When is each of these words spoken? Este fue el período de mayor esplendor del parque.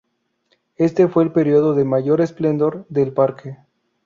Este 0.77 1.07
fue 1.07 1.23
el 1.23 1.31
período 1.31 1.75
de 1.75 1.85
mayor 1.85 2.21
esplendor 2.21 2.87
del 2.89 3.13
parque. 3.13 3.59